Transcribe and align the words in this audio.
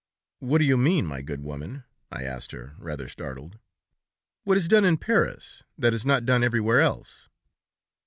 'What 0.39 0.57
do 0.57 0.65
you 0.65 0.77
mean, 0.77 1.05
my 1.05 1.21
good 1.21 1.43
woman?' 1.43 1.83
I 2.11 2.23
asked 2.23 2.53
her, 2.53 2.73
rather 2.79 3.07
startled. 3.07 3.59
'What 4.45 4.57
is 4.57 4.67
done 4.67 4.83
in 4.83 4.97
Paris, 4.97 5.63
that 5.77 5.93
is 5.93 6.07
not 6.07 6.25
done 6.25 6.43
everywhere 6.43 6.81
else?' 6.81 7.29